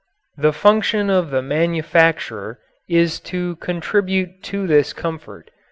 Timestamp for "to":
3.19-3.57, 4.45-4.65